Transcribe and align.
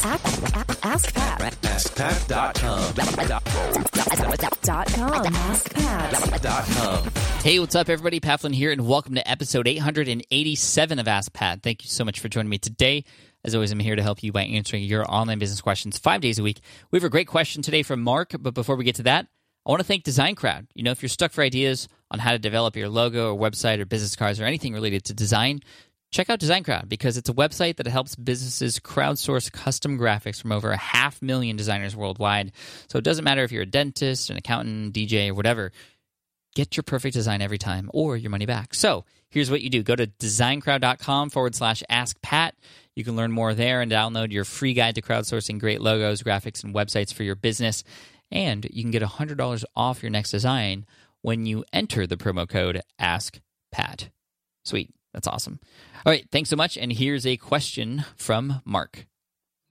Ask, 0.00 0.84
ask, 0.84 1.12
Pat. 1.12 1.40
AskPat.com. 1.62 2.94
Dot 6.40 6.64
com. 6.66 7.04
Hey, 7.42 7.58
what's 7.58 7.74
up, 7.74 7.88
everybody? 7.88 8.20
Pat 8.20 8.42
here, 8.42 8.70
and 8.70 8.86
welcome 8.86 9.16
to 9.16 9.28
episode 9.28 9.66
887 9.66 11.00
of 11.00 11.08
Ask 11.08 11.32
Pat. 11.32 11.64
Thank 11.64 11.82
you 11.82 11.90
so 11.90 12.04
much 12.04 12.20
for 12.20 12.28
joining 12.28 12.48
me 12.48 12.58
today. 12.58 13.04
As 13.44 13.56
always, 13.56 13.72
I'm 13.72 13.80
here 13.80 13.96
to 13.96 14.02
help 14.02 14.22
you 14.22 14.30
by 14.30 14.44
answering 14.44 14.84
your 14.84 15.04
online 15.10 15.40
business 15.40 15.60
questions 15.60 15.98
five 15.98 16.20
days 16.20 16.38
a 16.38 16.44
week. 16.44 16.60
We 16.92 16.96
have 16.98 17.04
a 17.04 17.10
great 17.10 17.26
question 17.26 17.62
today 17.62 17.82
from 17.82 18.00
Mark, 18.00 18.34
but 18.38 18.54
before 18.54 18.76
we 18.76 18.84
get 18.84 18.94
to 18.96 19.02
that, 19.04 19.26
I 19.66 19.70
want 19.70 19.80
to 19.80 19.86
thank 19.86 20.04
Design 20.04 20.36
Crowd. 20.36 20.68
You 20.74 20.84
know, 20.84 20.92
if 20.92 21.02
you're 21.02 21.08
stuck 21.08 21.32
for 21.32 21.42
ideas 21.42 21.88
on 22.10 22.20
how 22.20 22.32
to 22.32 22.38
develop 22.38 22.76
your 22.76 22.88
logo 22.88 23.34
or 23.34 23.38
website 23.38 23.80
or 23.80 23.84
business 23.84 24.16
cards 24.16 24.40
or 24.40 24.44
anything 24.44 24.72
related 24.72 25.04
to 25.06 25.14
design, 25.14 25.60
check 26.10 26.30
out 26.30 26.40
DesignCrowd 26.40 26.88
because 26.88 27.16
it's 27.16 27.28
a 27.28 27.34
website 27.34 27.76
that 27.76 27.86
helps 27.86 28.14
businesses 28.14 28.78
crowdsource 28.78 29.52
custom 29.52 29.98
graphics 29.98 30.40
from 30.40 30.52
over 30.52 30.70
a 30.70 30.76
half 30.76 31.20
million 31.22 31.56
designers 31.56 31.94
worldwide. 31.94 32.52
So 32.88 32.98
it 32.98 33.04
doesn't 33.04 33.24
matter 33.24 33.44
if 33.44 33.52
you're 33.52 33.62
a 33.62 33.66
dentist, 33.66 34.30
an 34.30 34.36
accountant, 34.36 34.94
DJ, 34.94 35.30
or 35.30 35.34
whatever 35.34 35.72
get 36.58 36.76
your 36.76 36.82
perfect 36.82 37.14
design 37.14 37.40
every 37.40 37.56
time 37.56 37.88
or 37.94 38.16
your 38.16 38.30
money 38.30 38.44
back. 38.44 38.74
So 38.74 39.04
here's 39.30 39.48
what 39.48 39.60
you 39.60 39.70
do 39.70 39.84
go 39.84 39.94
to 39.94 40.08
designcrowd.com 40.08 41.30
forward 41.30 41.54
slash 41.54 41.84
ask 41.88 42.20
Pat. 42.20 42.56
You 42.96 43.04
can 43.04 43.14
learn 43.14 43.30
more 43.30 43.54
there 43.54 43.80
and 43.80 43.92
download 43.92 44.32
your 44.32 44.44
free 44.44 44.74
guide 44.74 44.96
to 44.96 45.02
crowdsourcing 45.02 45.60
great 45.60 45.80
logos, 45.80 46.20
graphics, 46.22 46.64
and 46.64 46.74
websites 46.74 47.14
for 47.14 47.22
your 47.22 47.36
business. 47.36 47.84
And 48.32 48.66
you 48.72 48.82
can 48.82 48.90
get 48.90 49.02
$100 49.02 49.64
off 49.76 50.02
your 50.02 50.10
next 50.10 50.32
design 50.32 50.84
when 51.22 51.46
you 51.46 51.64
enter 51.72 52.08
the 52.08 52.16
promo 52.16 52.48
code 52.48 52.82
Ask 52.98 53.40
Pat. 53.70 54.10
Sweet. 54.64 54.90
That's 55.12 55.26
awesome. 55.26 55.60
All 56.04 56.12
right. 56.12 56.26
Thanks 56.30 56.50
so 56.50 56.56
much. 56.56 56.76
And 56.76 56.92
here's 56.92 57.26
a 57.26 57.36
question 57.36 58.04
from 58.16 58.60
Mark. 58.64 59.06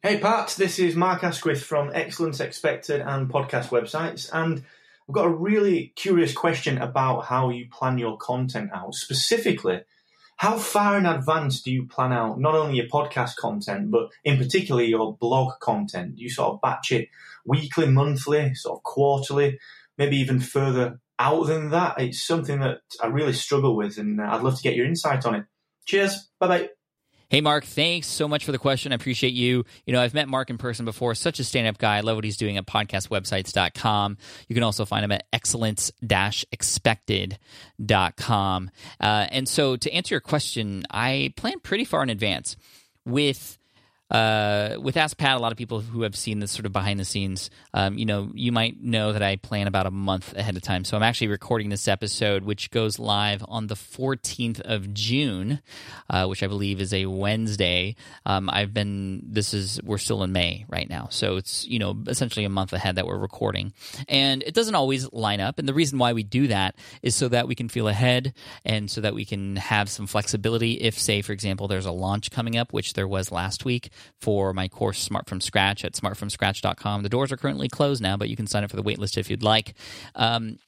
Hey 0.03 0.19
Pat, 0.19 0.53
this 0.57 0.77
is 0.77 0.95
Mark 0.95 1.23
Asquith 1.23 1.63
from 1.63 1.91
Excellence 1.91 2.39
Expected 2.39 3.01
and 3.01 3.27
podcast 3.29 3.69
websites, 3.69 4.29
and 4.31 4.63
I've 5.09 5.15
got 5.15 5.25
a 5.25 5.29
really 5.29 5.91
curious 5.95 6.33
question 6.33 6.77
about 6.77 7.25
how 7.25 7.49
you 7.49 7.67
plan 7.67 7.97
your 7.97 8.15
content 8.15 8.69
out. 8.73 8.93
Specifically, 8.93 9.81
how 10.37 10.59
far 10.59 10.99
in 10.99 11.07
advance 11.07 11.63
do 11.63 11.71
you 11.71 11.87
plan 11.87 12.13
out 12.13 12.39
not 12.39 12.53
only 12.53 12.77
your 12.77 12.85
podcast 12.85 13.37
content, 13.37 13.89
but 13.89 14.09
in 14.23 14.37
particular 14.37 14.83
your 14.83 15.17
blog 15.17 15.59
content? 15.59 16.15
Do 16.15 16.21
you 16.21 16.29
sort 16.29 16.53
of 16.53 16.61
batch 16.61 16.91
it 16.91 17.09
weekly, 17.43 17.87
monthly, 17.87 18.53
sort 18.53 18.77
of 18.77 18.83
quarterly, 18.83 19.59
maybe 19.97 20.17
even 20.17 20.39
further 20.39 20.99
out 21.19 21.47
than 21.47 21.71
that? 21.71 21.99
It's 21.99 22.25
something 22.25 22.59
that 22.59 22.79
I 23.01 23.07
really 23.07 23.33
struggle 23.33 23.75
with, 23.75 23.97
and 23.97 24.21
I'd 24.21 24.43
love 24.43 24.57
to 24.57 24.63
get 24.63 24.75
your 24.75 24.85
insight 24.85 25.25
on 25.25 25.35
it. 25.35 25.45
Cheers. 25.85 26.29
Bye 26.39 26.47
bye. 26.47 26.69
Hey, 27.29 27.41
Mark, 27.41 27.65
thanks 27.65 28.07
so 28.07 28.25
much 28.25 28.45
for 28.45 28.53
the 28.53 28.57
question. 28.57 28.93
I 28.93 28.95
appreciate 28.95 29.33
you. 29.33 29.65
You 29.85 29.91
know, 29.91 30.01
I've 30.01 30.13
met 30.13 30.29
Mark 30.29 30.49
in 30.49 30.57
person 30.57 30.85
before. 30.85 31.13
Such 31.13 31.39
a 31.39 31.43
stand 31.43 31.67
up 31.67 31.77
guy. 31.77 31.97
I 31.97 31.99
love 31.99 32.15
what 32.15 32.23
he's 32.23 32.37
doing 32.37 32.55
at 32.55 32.65
podcastwebsites.com. 32.65 34.17
You 34.47 34.53
can 34.53 34.63
also 34.63 34.85
find 34.85 35.03
him 35.03 35.11
at 35.11 35.25
excellence 35.33 35.91
expected.com. 36.01 38.71
Uh, 39.01 39.27
and 39.29 39.49
so, 39.49 39.75
to 39.75 39.91
answer 39.91 40.15
your 40.15 40.21
question, 40.21 40.85
I 40.89 41.33
plan 41.35 41.59
pretty 41.59 41.83
far 41.83 42.01
in 42.01 42.09
advance 42.09 42.55
with 43.03 43.57
uh, 44.09 44.77
with 44.79 44.95
Ask 44.95 45.17
Pat, 45.17 45.35
a 45.35 45.39
lot 45.39 45.51
of 45.51 45.57
people 45.57 45.81
who 45.81 46.03
have 46.03 46.15
seen 46.15 46.39
this 46.39 46.51
sort 46.51 46.65
of 46.65 46.71
behind 46.71 46.99
the 46.99 47.05
scenes, 47.05 47.49
um, 47.73 47.97
you 47.97 48.05
know, 48.05 48.31
you 48.33 48.53
might 48.53 48.81
know 48.81 49.11
that 49.11 49.21
I 49.21 49.35
plan 49.35 49.67
about 49.67 49.85
a 49.85 49.91
month 49.91 50.33
ahead 50.35 50.55
of 50.55 50.61
time. 50.61 50.85
So 50.85 50.95
I'm 50.95 51.03
actually 51.03 51.27
recording 51.27 51.69
this 51.69 51.87
episode, 51.89 52.43
which 52.43 52.71
goes 52.71 52.99
live 52.99 53.43
on 53.49 53.67
the 53.67 53.75
14th 53.75 54.61
of 54.61 54.93
June, 54.93 55.61
uh, 56.09 56.25
which 56.27 56.41
I 56.41 56.47
believe 56.47 56.79
is 56.79 56.93
a 56.93 57.05
Wednesday. 57.05 57.95
Um, 58.25 58.49
I've 58.49 58.73
been, 58.73 59.23
this 59.25 59.53
is, 59.53 59.81
we're 59.83 59.97
still 59.97 60.23
in 60.23 60.31
May 60.31 60.65
right 60.69 60.89
now. 60.89 61.07
So 61.09 61.35
it's, 61.35 61.67
you 61.67 61.79
know, 61.79 61.97
essentially 62.07 62.45
a 62.45 62.49
month 62.49 62.71
ahead 62.71 62.95
that 62.95 63.07
we're 63.07 63.17
recording. 63.17 63.73
And 64.07 64.41
it 64.43 64.53
doesn't 64.53 64.75
always 64.75 65.11
line 65.11 65.41
up. 65.41 65.59
And 65.59 65.67
the 65.67 65.73
reason 65.73 65.99
why 65.99 66.13
we 66.13 66.23
do 66.23 66.47
that 66.47 66.75
is 67.03 67.13
so 67.13 67.27
that 67.27 67.47
we 67.47 67.55
can 67.55 67.67
feel 67.67 67.89
ahead 67.89 68.33
and 68.63 68.89
so 68.89 69.01
that 69.01 69.13
we 69.13 69.25
can 69.25 69.57
have 69.57 69.89
some 69.89 70.07
flexibility. 70.07 70.73
If, 70.73 70.97
say, 70.97 71.21
for 71.21 71.33
example, 71.33 71.67
there's 71.67 71.85
a 71.85 71.91
launch 71.91 72.31
coming 72.31 72.55
up, 72.55 72.71
which 72.71 72.93
there 72.93 73.07
was 73.07 73.33
last 73.33 73.65
week 73.65 73.91
for 74.19 74.53
my 74.53 74.67
course 74.67 74.99
Smart 74.99 75.27
from 75.27 75.41
Scratch 75.41 75.85
at 75.85 75.93
smartfromscratch.com. 75.93 77.03
The 77.03 77.09
doors 77.09 77.31
are 77.31 77.37
currently 77.37 77.67
closed 77.69 78.01
now, 78.01 78.17
but 78.17 78.29
you 78.29 78.35
can 78.35 78.47
sign 78.47 78.63
up 78.63 78.69
for 78.69 78.75
the 78.75 78.83
waitlist 78.83 79.17
if 79.17 79.29
you'd 79.29 79.43
like. 79.43 79.73
Um, 80.15 80.59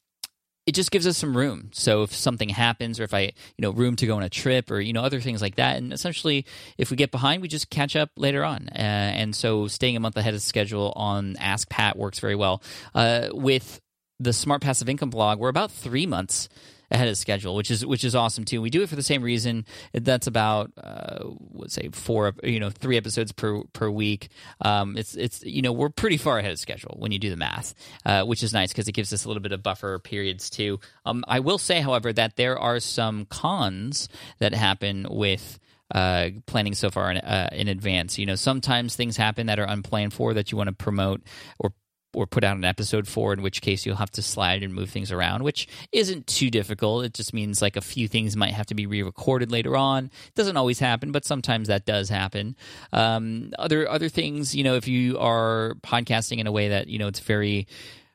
it 0.69 0.75
just 0.75 0.91
gives 0.91 1.07
us 1.07 1.17
some 1.17 1.35
room. 1.35 1.71
So 1.73 2.03
if 2.03 2.13
something 2.13 2.49
happens, 2.49 2.99
or 2.99 3.03
if 3.03 3.13
I, 3.13 3.21
you 3.21 3.31
know, 3.59 3.71
room 3.71 3.95
to 3.95 4.05
go 4.05 4.17
on 4.17 4.23
a 4.23 4.29
trip, 4.29 4.69
or 4.69 4.79
you 4.79 4.93
know, 4.93 5.03
other 5.03 5.19
things 5.19 5.41
like 5.41 5.55
that, 5.55 5.77
and 5.77 5.91
essentially, 5.91 6.45
if 6.77 6.91
we 6.91 6.95
get 6.95 7.09
behind, 7.09 7.41
we 7.41 7.47
just 7.47 7.71
catch 7.71 7.95
up 7.95 8.11
later 8.15 8.43
on. 8.43 8.69
Uh, 8.69 8.77
and 8.77 9.35
so, 9.35 9.67
staying 9.67 9.97
a 9.97 9.99
month 9.99 10.15
ahead 10.15 10.35
of 10.35 10.43
schedule 10.43 10.93
on 10.95 11.37
Ask 11.37 11.69
Pat 11.69 11.97
works 11.97 12.19
very 12.19 12.35
well. 12.35 12.61
Uh, 12.93 13.29
with 13.31 13.81
the 14.19 14.31
Smart 14.31 14.61
Passive 14.61 14.87
Income 14.87 15.09
blog, 15.09 15.39
we're 15.39 15.49
about 15.49 15.71
three 15.71 16.05
months 16.05 16.49
ahead 16.91 17.07
of 17.07 17.17
schedule, 17.17 17.55
which 17.55 17.71
is 17.71 17.85
which 17.85 18.03
is 18.03 18.15
awesome 18.15 18.45
too. 18.45 18.61
We 18.61 18.69
do 18.69 18.81
it 18.81 18.89
for 18.89 18.95
the 18.95 19.03
same 19.03 19.21
reason. 19.21 19.65
That's 19.93 20.27
about 20.27 20.71
uh, 20.77 21.25
let's 21.53 21.73
say 21.73 21.89
four, 21.91 22.33
you 22.43 22.59
know, 22.59 22.69
three 22.69 22.97
episodes 22.97 23.31
per 23.31 23.63
per 23.73 23.89
week. 23.89 24.29
Um, 24.61 24.97
it's 24.97 25.15
it's 25.15 25.43
you 25.43 25.61
know 25.61 25.71
we're 25.71 25.89
pretty 25.89 26.17
far 26.17 26.39
ahead 26.39 26.51
of 26.51 26.59
schedule 26.59 26.95
when 26.99 27.11
you 27.11 27.19
do 27.19 27.29
the 27.29 27.37
math, 27.37 27.73
uh, 28.05 28.23
which 28.23 28.43
is 28.43 28.53
nice 28.53 28.71
because 28.71 28.87
it 28.87 28.93
gives 28.93 29.13
us 29.13 29.25
a 29.25 29.27
little 29.27 29.43
bit 29.43 29.51
of 29.51 29.63
buffer 29.63 29.99
periods 29.99 30.49
too. 30.49 30.79
Um, 31.05 31.23
I 31.27 31.39
will 31.39 31.57
say, 31.57 31.81
however, 31.81 32.13
that 32.13 32.35
there 32.35 32.57
are 32.57 32.79
some 32.79 33.25
cons 33.25 34.09
that 34.39 34.53
happen 34.53 35.07
with 35.09 35.59
uh, 35.93 36.29
planning 36.45 36.75
so 36.75 36.89
far 36.89 37.11
in, 37.11 37.17
uh, 37.17 37.49
in 37.51 37.67
advance. 37.67 38.17
You 38.17 38.25
know, 38.25 38.35
sometimes 38.35 38.95
things 38.95 39.17
happen 39.17 39.47
that 39.47 39.59
are 39.59 39.67
unplanned 39.67 40.13
for 40.13 40.33
that 40.33 40.51
you 40.51 40.57
want 40.57 40.67
to 40.67 40.73
promote 40.73 41.21
or 41.57 41.73
or 42.13 42.25
put 42.25 42.43
out 42.43 42.57
an 42.57 42.65
episode 42.65 43.07
for, 43.07 43.33
in 43.33 43.41
which 43.41 43.61
case 43.61 43.85
you'll 43.85 43.95
have 43.95 44.11
to 44.11 44.21
slide 44.21 44.63
and 44.63 44.73
move 44.73 44.89
things 44.89 45.11
around, 45.11 45.43
which 45.43 45.67
isn't 45.91 46.27
too 46.27 46.49
difficult. 46.49 47.05
It 47.05 47.13
just 47.13 47.33
means 47.33 47.61
like 47.61 47.75
a 47.75 47.81
few 47.81 48.07
things 48.07 48.35
might 48.35 48.53
have 48.53 48.65
to 48.67 48.75
be 48.75 48.85
re-recorded 48.85 49.51
later 49.51 49.77
on. 49.77 50.05
It 50.05 50.35
doesn't 50.35 50.57
always 50.57 50.79
happen, 50.79 51.11
but 51.11 51.25
sometimes 51.25 51.67
that 51.67 51.85
does 51.85 52.09
happen. 52.09 52.55
Um, 52.91 53.51
other 53.59 53.87
other 53.87 54.09
things, 54.09 54.55
you 54.55 54.63
know, 54.63 54.75
if 54.75 54.87
you 54.87 55.19
are 55.19 55.75
podcasting 55.81 56.39
in 56.39 56.47
a 56.47 56.51
way 56.51 56.69
that 56.69 56.87
you 56.87 56.97
know 56.99 57.07
it's 57.07 57.19
very 57.19 57.67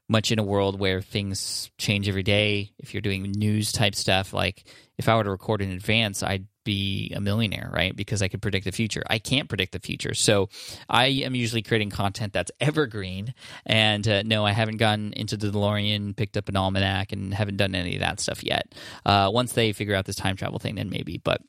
much 0.08 0.30
in 0.30 0.38
a 0.38 0.44
world 0.44 0.78
where 0.78 1.00
things 1.00 1.70
change 1.78 2.08
every 2.08 2.22
day. 2.22 2.72
If 2.78 2.92
you're 2.92 3.00
doing 3.00 3.22
news 3.22 3.72
type 3.72 3.94
stuff, 3.94 4.32
like 4.32 4.64
if 4.98 5.08
I 5.08 5.16
were 5.16 5.24
to 5.24 5.30
record 5.30 5.62
in 5.62 5.70
advance, 5.70 6.22
I'd 6.22 6.46
be 6.64 7.12
a 7.14 7.20
millionaire, 7.20 7.70
right? 7.72 7.94
Because 7.94 8.22
I 8.22 8.28
could 8.28 8.42
predict 8.42 8.64
the 8.64 8.72
future. 8.72 9.02
I 9.08 9.18
can't 9.18 9.48
predict 9.48 9.72
the 9.72 9.78
future. 9.78 10.14
So 10.14 10.48
I 10.88 11.06
am 11.06 11.34
usually 11.34 11.62
creating 11.62 11.90
content 11.90 12.32
that's 12.32 12.50
evergreen. 12.60 13.34
And 13.66 14.06
uh, 14.06 14.22
no, 14.22 14.44
I 14.44 14.52
haven't 14.52 14.78
gone 14.78 15.12
into 15.14 15.36
the 15.36 15.48
DeLorean, 15.48 16.16
picked 16.16 16.36
up 16.36 16.48
an 16.48 16.56
almanac, 16.56 17.12
and 17.12 17.32
haven't 17.32 17.56
done 17.56 17.74
any 17.74 17.94
of 17.94 18.00
that 18.00 18.20
stuff 18.20 18.42
yet. 18.42 18.74
Uh, 19.04 19.30
once 19.32 19.52
they 19.52 19.72
figure 19.72 19.94
out 19.94 20.06
this 20.06 20.16
time 20.16 20.36
travel 20.36 20.58
thing, 20.58 20.74
then 20.74 20.90
maybe. 20.90 21.20
But 21.22 21.40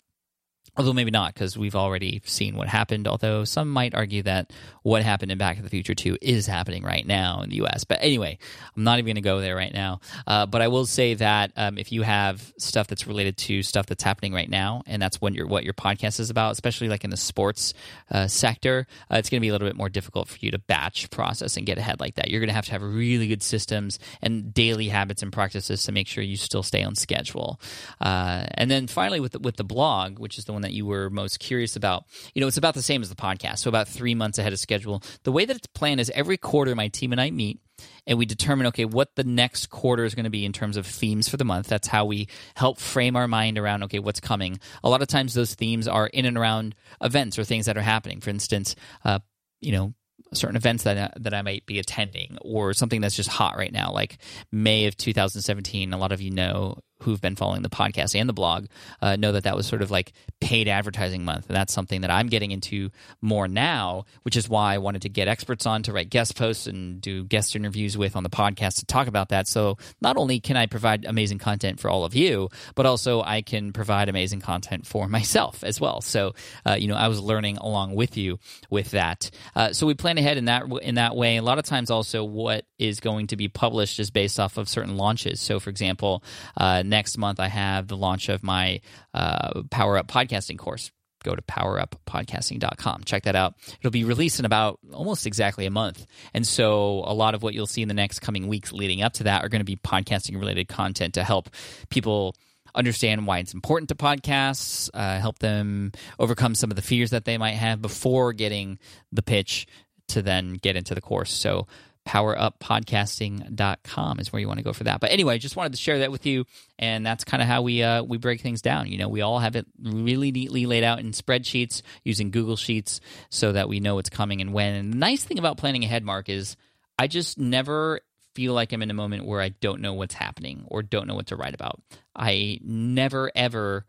Although 0.77 0.93
maybe 0.93 1.11
not, 1.11 1.33
because 1.33 1.57
we've 1.57 1.75
already 1.75 2.21
seen 2.25 2.55
what 2.55 2.67
happened. 2.67 3.07
Although 3.07 3.45
some 3.45 3.69
might 3.69 3.95
argue 3.95 4.23
that 4.23 4.51
what 4.83 5.03
happened 5.03 5.31
in 5.31 5.37
Back 5.37 5.57
to 5.57 5.63
the 5.63 5.69
Future 5.69 5.95
2 5.95 6.17
is 6.21 6.47
happening 6.47 6.83
right 6.83 7.05
now 7.05 7.41
in 7.41 7.49
the 7.49 7.63
US. 7.63 7.85
But 7.85 7.99
anyway, 8.01 8.37
I'm 8.75 8.83
not 8.83 8.99
even 8.99 9.07
going 9.07 9.15
to 9.15 9.21
go 9.21 9.39
there 9.39 9.55
right 9.55 9.73
now. 9.73 10.01
Uh, 10.27 10.45
but 10.45 10.61
I 10.61 10.67
will 10.67 10.85
say 10.85 11.13
that 11.15 11.51
um, 11.55 11.77
if 11.77 11.91
you 11.91 12.01
have 12.01 12.53
stuff 12.57 12.87
that's 12.87 13.07
related 13.07 13.37
to 13.37 13.63
stuff 13.63 13.85
that's 13.85 14.03
happening 14.03 14.33
right 14.33 14.49
now, 14.49 14.83
and 14.85 15.01
that's 15.01 15.21
when 15.21 15.35
what 15.47 15.63
your 15.63 15.73
podcast 15.73 16.19
is 16.19 16.29
about, 16.29 16.51
especially 16.51 16.89
like 16.89 17.03
in 17.03 17.09
the 17.09 17.17
sports 17.17 17.73
uh, 18.11 18.27
sector, 18.27 18.85
uh, 19.09 19.15
it's 19.15 19.29
going 19.29 19.39
to 19.39 19.41
be 19.41 19.49
a 19.49 19.51
little 19.53 19.67
bit 19.67 19.77
more 19.77 19.89
difficult 19.89 20.27
for 20.27 20.37
you 20.41 20.51
to 20.51 20.59
batch 20.59 21.09
process 21.09 21.55
and 21.55 21.65
get 21.65 21.77
ahead 21.77 21.99
like 21.99 22.15
that. 22.15 22.29
You're 22.29 22.41
going 22.41 22.49
to 22.49 22.53
have 22.53 22.65
to 22.65 22.71
have 22.71 22.83
really 22.83 23.27
good 23.27 23.43
systems 23.43 23.97
and 24.21 24.53
daily 24.53 24.89
habits 24.89 25.23
and 25.23 25.31
practices 25.31 25.83
to 25.83 25.91
make 25.91 26.07
sure 26.07 26.23
you 26.23 26.37
still 26.37 26.63
stay 26.63 26.83
on 26.83 26.95
schedule. 26.95 27.59
Uh, 28.01 28.45
and 28.55 28.69
then 28.69 28.87
finally, 28.87 29.19
with 29.21 29.31
the, 29.31 29.39
with 29.39 29.55
the 29.55 29.63
blog, 29.63 30.19
which 30.19 30.37
is 30.37 30.45
the 30.45 30.53
one 30.53 30.64
that 30.65 30.73
you 30.73 30.85
were 30.85 31.09
most 31.09 31.39
curious 31.39 31.75
about, 31.75 32.05
you 32.33 32.41
know, 32.41 32.47
it's 32.47 32.57
about 32.57 32.73
the 32.73 32.81
same 32.81 33.01
as 33.01 33.09
the 33.09 33.15
podcast. 33.15 33.59
So 33.59 33.69
about 33.69 33.87
three 33.87 34.15
months 34.15 34.37
ahead 34.37 34.53
of 34.53 34.59
schedule. 34.59 35.01
The 35.23 35.31
way 35.31 35.45
that 35.45 35.55
it's 35.55 35.67
planned 35.67 35.99
is 35.99 36.11
every 36.13 36.37
quarter 36.37 36.75
my 36.75 36.89
team 36.89 37.11
and 37.11 37.21
I 37.21 37.31
meet 37.31 37.59
and 38.07 38.17
we 38.17 38.25
determine 38.25 38.67
okay 38.67 38.85
what 38.85 39.15
the 39.15 39.23
next 39.23 39.69
quarter 39.69 40.05
is 40.05 40.15
going 40.15 40.25
to 40.25 40.29
be 40.29 40.45
in 40.45 40.53
terms 40.53 40.77
of 40.77 40.85
themes 40.85 41.27
for 41.27 41.35
the 41.35 41.43
month 41.43 41.67
that's 41.67 41.89
how 41.89 42.05
we 42.05 42.27
help 42.55 42.79
frame 42.79 43.17
our 43.17 43.27
mind 43.27 43.57
around 43.57 43.83
okay 43.83 43.99
what's 43.99 44.21
coming 44.21 44.59
a 44.81 44.89
lot 44.89 45.01
of 45.01 45.09
times 45.09 45.33
those 45.33 45.55
themes 45.55 45.87
are 45.87 46.07
in 46.07 46.25
and 46.25 46.37
around 46.37 46.73
events 47.01 47.37
or 47.37 47.43
things 47.43 47.65
that 47.65 47.77
are 47.77 47.81
happening 47.81 48.21
for 48.21 48.29
instance 48.29 48.75
uh, 49.03 49.19
you 49.59 49.73
know 49.73 49.93
certain 50.33 50.55
events 50.55 50.83
that 50.83 51.21
that 51.21 51.33
I 51.33 51.41
might 51.41 51.65
be 51.65 51.79
attending 51.79 52.37
or 52.41 52.73
something 52.73 53.01
that's 53.01 53.15
just 53.15 53.29
hot 53.29 53.57
right 53.57 53.71
now 53.71 53.91
like 53.91 54.17
May 54.51 54.85
of 54.85 54.97
2017 54.97 55.93
a 55.93 55.97
lot 55.97 56.11
of 56.11 56.21
you 56.21 56.31
know 56.31 56.79
who've 57.05 57.21
been 57.21 57.35
following 57.35 57.61
the 57.61 57.69
podcast 57.69 58.19
and 58.19 58.27
the 58.27 58.33
blog 58.33 58.65
uh, 59.01 59.15
know 59.15 59.31
that 59.31 59.43
that 59.43 59.55
was 59.55 59.65
sort 59.65 59.81
of 59.81 59.91
like 59.91 60.13
paid 60.41 60.67
advertising 60.67 61.23
month. 61.23 61.47
And 61.47 61.55
that's 61.55 61.73
something 61.73 62.01
that 62.01 62.11
I'm 62.11 62.27
getting 62.27 62.51
into 62.51 62.89
more 63.21 63.47
now, 63.47 64.05
which 64.23 64.35
is 64.35 64.49
why 64.49 64.73
I 64.73 64.77
wanted 64.79 65.03
to 65.03 65.09
get 65.09 65.27
experts 65.27 65.65
on 65.65 65.83
to 65.83 65.93
write 65.93 66.09
guest 66.09 66.35
posts 66.35 66.67
and 66.67 66.99
do 66.99 67.23
guest 67.23 67.55
interviews 67.55 67.97
with 67.97 68.15
on 68.15 68.23
the 68.23 68.29
podcast 68.29 68.79
to 68.79 68.85
talk 68.85 69.07
about 69.07 69.29
that. 69.29 69.47
So 69.47 69.77
not 70.01 70.17
only 70.17 70.39
can 70.39 70.57
I 70.57 70.65
provide 70.65 71.05
amazing 71.05 71.39
content 71.39 71.79
for 71.79 71.89
all 71.89 72.03
of 72.03 72.15
you, 72.15 72.49
but 72.75 72.85
also 72.85 73.21
I 73.21 73.41
can 73.41 73.71
provide 73.71 74.09
amazing 74.09 74.41
content 74.41 74.85
for 74.85 75.07
myself 75.07 75.63
as 75.63 75.79
well. 75.79 76.01
So, 76.01 76.33
uh, 76.65 76.73
you 76.73 76.87
know, 76.87 76.95
I 76.95 77.07
was 77.07 77.19
learning 77.19 77.57
along 77.57 77.95
with 77.95 78.17
you 78.17 78.39
with 78.69 78.91
that. 78.91 79.29
Uh, 79.55 79.73
so 79.73 79.85
we 79.85 79.93
plan 79.93 80.17
ahead 80.17 80.37
in 80.37 80.45
that 80.45 80.65
in 80.81 80.95
that 80.95 81.15
way. 81.15 81.37
A 81.37 81.41
lot 81.41 81.59
of 81.59 81.65
times, 81.65 81.89
also, 81.89 82.23
what 82.23 82.65
is 82.77 82.99
going 82.99 83.27
to 83.27 83.35
be 83.35 83.47
published 83.47 83.99
is 83.99 84.09
based 84.09 84.39
off 84.39 84.57
of 84.57 84.67
certain 84.67 84.97
launches. 84.97 85.39
So, 85.39 85.59
for 85.59 85.69
example, 85.69 86.23
uh, 86.57 86.83
next 86.95 87.17
month 87.17 87.41
I 87.41 87.49
have 87.49 87.87
the 87.89 87.97
launch 87.97 88.29
of 88.29 88.41
my 88.41 88.79
uh, 89.13 89.63
Power 89.69 89.97
Up 89.97 90.07
podcasting 90.07 90.57
course 90.57 90.91
go 91.25 91.35
to 91.35 91.41
poweruppodcasting.com. 91.41 93.03
Check 93.03 93.23
that 93.23 93.35
out. 93.35 93.55
It'll 93.79 93.91
be 93.91 94.03
released 94.03 94.39
in 94.39 94.45
about 94.45 94.79
almost 94.93 95.25
exactly 95.25 95.65
a 95.65 95.71
month. 95.71 96.05
And 96.33 96.45
so 96.45 97.03
a 97.05 97.13
lot 97.13 97.33
of 97.33 97.41
what 97.41 97.55
you'll 97.55 97.65
see 97.65 97.81
in 97.81 97.87
the 97.87 97.95
next 97.95 98.19
coming 98.19 98.47
weeks 98.47 98.71
leading 98.71 99.01
up 99.01 99.13
to 99.13 99.23
that 99.23 99.43
are 99.43 99.49
going 99.49 99.59
to 99.59 99.65
be 99.65 99.75
podcasting 99.75 100.39
related 100.39 100.67
content 100.67 101.15
to 101.15 101.23
help 101.23 101.49
people 101.89 102.35
understand 102.75 103.25
why 103.25 103.39
it's 103.39 103.55
important 103.55 103.89
to 103.89 103.95
podcasts, 103.95 104.89
uh, 104.93 105.19
help 105.19 105.39
them 105.39 105.91
overcome 106.19 106.53
some 106.53 106.69
of 106.69 106.75
the 106.75 106.81
fears 106.83 107.09
that 107.09 107.25
they 107.25 107.37
might 107.37 107.55
have 107.55 107.81
before 107.81 108.31
getting 108.31 108.77
the 109.11 109.23
pitch 109.23 109.65
to 110.09 110.21
then 110.21 110.53
get 110.53 110.75
into 110.75 110.93
the 110.93 111.01
course. 111.01 111.33
So 111.33 111.67
poweruppodcasting.com 112.07 114.19
is 114.19 114.31
where 114.31 114.39
you 114.39 114.47
want 114.47 114.59
to 114.59 114.63
go 114.63 114.73
for 114.73 114.83
that. 114.85 114.99
But 114.99 115.11
anyway, 115.11 115.39
just 115.39 115.55
wanted 115.55 115.73
to 115.73 115.79
share 115.79 115.99
that 115.99 116.11
with 116.11 116.25
you, 116.25 116.45
and 116.77 117.05
that's 117.05 117.23
kind 117.23 117.41
of 117.41 117.47
how 117.47 117.61
we 117.61 117.81
uh, 117.83 118.03
we 118.03 118.17
break 118.17 118.41
things 118.41 118.61
down. 118.61 118.87
You 118.87 118.97
know, 118.97 119.07
we 119.09 119.21
all 119.21 119.39
have 119.39 119.55
it 119.55 119.65
really 119.81 120.31
neatly 120.31 120.65
laid 120.65 120.83
out 120.83 120.99
in 120.99 121.11
spreadsheets 121.11 121.81
using 122.03 122.31
Google 122.31 122.55
Sheets 122.55 122.99
so 123.29 123.51
that 123.51 123.69
we 123.69 123.79
know 123.79 123.95
what's 123.95 124.09
coming 124.09 124.41
and 124.41 124.53
when. 124.53 124.73
And 124.73 124.93
the 124.93 124.97
nice 124.97 125.23
thing 125.23 125.39
about 125.39 125.57
planning 125.57 125.83
ahead, 125.83 126.03
Mark, 126.03 126.29
is 126.29 126.55
I 126.97 127.07
just 127.07 127.37
never 127.37 128.01
feel 128.35 128.53
like 128.53 128.73
I'm 128.73 128.81
in 128.81 128.91
a 128.91 128.95
moment 128.95 129.25
where 129.25 129.41
I 129.41 129.49
don't 129.49 129.81
know 129.81 129.93
what's 129.93 130.13
happening 130.13 130.65
or 130.67 130.83
don't 130.83 131.07
know 131.07 131.15
what 131.15 131.27
to 131.27 131.35
write 131.35 131.55
about. 131.55 131.81
I 132.15 132.59
never 132.61 133.31
ever 133.33 133.85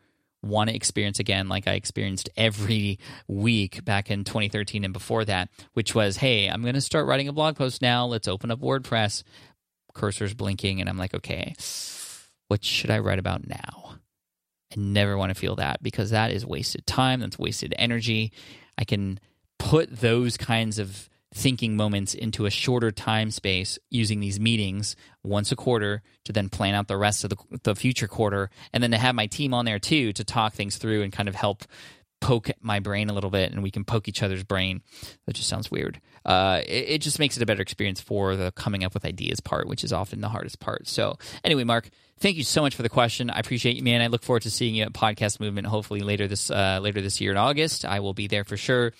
want 0.46 0.70
to 0.70 0.76
experience 0.76 1.18
again 1.18 1.48
like 1.48 1.66
I 1.66 1.72
experienced 1.72 2.30
every 2.36 2.98
week 3.26 3.84
back 3.84 4.10
in 4.10 4.24
2013 4.24 4.84
and 4.84 4.92
before 4.92 5.24
that, 5.24 5.48
which 5.74 5.94
was, 5.94 6.16
hey, 6.16 6.48
I'm 6.48 6.62
going 6.62 6.74
to 6.74 6.80
start 6.80 7.06
writing 7.06 7.28
a 7.28 7.32
blog 7.32 7.56
post 7.56 7.82
now. 7.82 8.06
Let's 8.06 8.28
open 8.28 8.50
up 8.50 8.60
WordPress. 8.60 9.22
Cursor's 9.94 10.34
blinking, 10.34 10.80
and 10.80 10.90
I'm 10.90 10.98
like, 10.98 11.14
okay, 11.14 11.54
what 12.48 12.64
should 12.64 12.90
I 12.90 12.98
write 12.98 13.18
about 13.18 13.48
now? 13.48 13.96
I 14.72 14.74
never 14.76 15.16
want 15.16 15.30
to 15.30 15.34
feel 15.34 15.56
that 15.56 15.82
because 15.82 16.10
that 16.10 16.30
is 16.30 16.44
wasted 16.44 16.86
time. 16.86 17.20
That's 17.20 17.38
wasted 17.38 17.74
energy. 17.78 18.32
I 18.76 18.84
can 18.84 19.18
put 19.58 19.90
those 19.90 20.36
kinds 20.36 20.78
of 20.78 21.08
thinking 21.36 21.76
moments 21.76 22.14
into 22.14 22.46
a 22.46 22.50
shorter 22.50 22.90
time 22.90 23.30
space 23.30 23.78
using 23.90 24.20
these 24.20 24.40
meetings 24.40 24.96
once 25.22 25.52
a 25.52 25.56
quarter 25.56 26.02
to 26.24 26.32
then 26.32 26.48
plan 26.48 26.74
out 26.74 26.88
the 26.88 26.96
rest 26.96 27.24
of 27.24 27.30
the, 27.30 27.36
the 27.62 27.74
future 27.74 28.08
quarter 28.08 28.48
and 28.72 28.82
then 28.82 28.90
to 28.90 28.96
have 28.96 29.14
my 29.14 29.26
team 29.26 29.52
on 29.52 29.66
there 29.66 29.78
too 29.78 30.14
to 30.14 30.24
talk 30.24 30.54
things 30.54 30.78
through 30.78 31.02
and 31.02 31.12
kind 31.12 31.28
of 31.28 31.34
help 31.34 31.64
poke 32.22 32.50
my 32.62 32.80
brain 32.80 33.10
a 33.10 33.12
little 33.12 33.28
bit 33.28 33.52
and 33.52 33.62
we 33.62 33.70
can 33.70 33.84
poke 33.84 34.08
each 34.08 34.22
other's 34.22 34.42
brain. 34.42 34.80
That 35.26 35.34
just 35.34 35.50
sounds 35.50 35.70
weird. 35.70 36.00
Uh, 36.24 36.62
it, 36.66 36.88
it, 36.88 36.98
just 37.02 37.18
makes 37.18 37.36
it 37.36 37.42
a 37.42 37.46
better 37.46 37.60
experience 37.60 38.00
for 38.00 38.34
the 38.34 38.50
coming 38.52 38.82
up 38.82 38.94
with 38.94 39.04
ideas 39.04 39.38
part 39.38 39.68
which 39.68 39.84
is 39.84 39.92
often 39.92 40.22
the 40.22 40.30
hardest 40.30 40.58
part. 40.58 40.88
So 40.88 41.18
anyway 41.44 41.64
mark 41.64 41.90
thank 42.18 42.38
you 42.38 42.44
so 42.44 42.62
much 42.62 42.74
for 42.74 42.82
the 42.82 42.88
question. 42.88 43.28
I 43.28 43.40
appreciate 43.40 43.76
you 43.76 43.82
man. 43.82 44.00
I 44.00 44.06
look 44.06 44.22
forward 44.22 44.42
to 44.44 44.50
seeing 44.50 44.74
you 44.74 44.84
at 44.84 44.94
podcast 44.94 45.38
movement 45.38 45.66
hopefully 45.66 46.00
later 46.00 46.26
this 46.26 46.50
uh, 46.50 46.80
later 46.80 47.02
this 47.02 47.20
year 47.20 47.30
in 47.30 47.36
august. 47.36 47.84
I 47.84 48.00
will 48.00 48.14
be 48.14 48.26
there 48.26 48.44
for 48.44 48.56
sure 48.56 48.94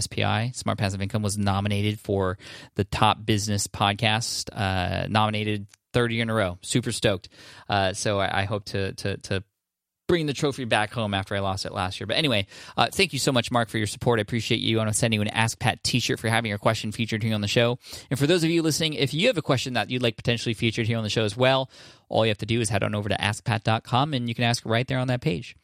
SPI, 0.00 0.52
Smart 0.54 0.78
Passive 0.78 1.02
Income, 1.02 1.22
was 1.22 1.38
nominated 1.38 2.00
for 2.00 2.38
the 2.74 2.84
top 2.84 3.24
business 3.24 3.66
podcast, 3.66 4.48
uh, 4.52 5.06
nominated 5.08 5.66
30 5.92 6.20
in 6.20 6.30
a 6.30 6.34
row. 6.34 6.58
Super 6.62 6.92
stoked. 6.92 7.28
Uh, 7.68 7.92
so 7.92 8.18
I, 8.20 8.42
I, 8.42 8.44
hope 8.44 8.66
to, 8.66 8.92
to, 8.92 9.16
to 9.16 9.44
bring 10.06 10.26
the 10.26 10.32
trophy 10.32 10.64
back 10.64 10.92
home 10.92 11.14
after 11.14 11.34
I 11.34 11.40
lost 11.40 11.66
it 11.66 11.72
last 11.72 12.00
year. 12.00 12.06
But 12.06 12.16
anyway, 12.16 12.46
uh, 12.76 12.88
thank 12.92 13.12
you 13.12 13.18
so 13.18 13.32
much, 13.32 13.50
Mark, 13.50 13.68
for 13.68 13.78
your 13.78 13.86
support. 13.86 14.18
I 14.18 14.22
appreciate 14.22 14.60
you. 14.60 14.78
I 14.78 14.84
want 14.84 14.92
to 14.92 14.98
send 14.98 15.14
you 15.14 15.20
an 15.22 15.28
Ask 15.28 15.58
Pat 15.58 15.82
t-shirt 15.82 16.20
for 16.20 16.28
having 16.28 16.48
your 16.48 16.58
question 16.58 16.92
featured 16.92 17.22
here 17.22 17.34
on 17.34 17.40
the 17.40 17.48
show. 17.48 17.78
And 18.10 18.18
for 18.18 18.26
those 18.26 18.44
of 18.44 18.50
you 18.50 18.62
listening, 18.62 18.94
if 18.94 19.14
you 19.14 19.26
have 19.28 19.38
a 19.38 19.42
question 19.42 19.74
that 19.74 19.90
you'd 19.90 20.02
like 20.02 20.16
potentially 20.16 20.54
featured 20.54 20.86
here 20.86 20.98
on 20.98 21.04
the 21.04 21.10
show 21.10 21.24
as 21.24 21.36
well, 21.36 21.70
all 22.08 22.24
you 22.24 22.30
have 22.30 22.38
to 22.38 22.46
do 22.46 22.60
is 22.60 22.68
head 22.68 22.82
on 22.82 22.94
over 22.94 23.08
to 23.08 23.16
askpat.com 23.16 24.14
and 24.14 24.28
you 24.28 24.34
can 24.34 24.44
ask 24.44 24.64
right 24.64 24.86
there 24.86 24.98
on 24.98 25.08
that 25.08 25.20
page. 25.20 25.56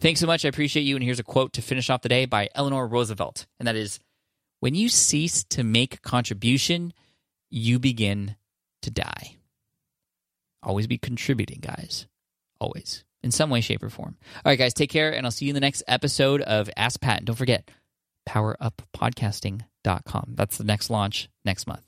Thanks 0.00 0.20
so 0.20 0.26
much. 0.26 0.44
I 0.44 0.48
appreciate 0.48 0.84
you. 0.84 0.96
And 0.96 1.04
here's 1.04 1.18
a 1.18 1.24
quote 1.24 1.52
to 1.54 1.62
finish 1.62 1.90
off 1.90 2.02
the 2.02 2.08
day 2.08 2.24
by 2.24 2.48
Eleanor 2.54 2.86
Roosevelt. 2.86 3.46
And 3.58 3.66
that 3.66 3.76
is 3.76 3.98
When 4.60 4.74
you 4.74 4.88
cease 4.88 5.44
to 5.50 5.64
make 5.64 6.02
contribution, 6.02 6.92
you 7.50 7.78
begin 7.78 8.36
to 8.82 8.90
die. 8.90 9.36
Always 10.62 10.86
be 10.86 10.98
contributing, 10.98 11.58
guys. 11.60 12.06
Always. 12.60 13.04
In 13.22 13.30
some 13.32 13.50
way, 13.50 13.60
shape, 13.60 13.82
or 13.82 13.90
form. 13.90 14.16
All 14.36 14.50
right, 14.50 14.58
guys, 14.58 14.74
take 14.74 14.90
care. 14.90 15.12
And 15.12 15.26
I'll 15.26 15.30
see 15.30 15.46
you 15.46 15.50
in 15.50 15.54
the 15.54 15.60
next 15.60 15.82
episode 15.88 16.40
of 16.42 16.70
Ask 16.76 17.00
Pat. 17.00 17.18
And 17.18 17.26
don't 17.26 17.36
forget, 17.36 17.68
poweruppodcasting.com. 18.28 20.32
That's 20.34 20.58
the 20.58 20.64
next 20.64 20.90
launch 20.90 21.28
next 21.44 21.66
month. 21.66 21.87